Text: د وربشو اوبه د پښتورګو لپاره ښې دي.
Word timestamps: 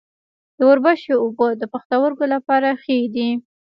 د 0.57 0.59
وربشو 0.69 1.13
اوبه 1.23 1.47
د 1.61 1.63
پښتورګو 1.73 2.25
لپاره 2.35 2.69
ښې 2.83 2.99
دي. 3.15 3.29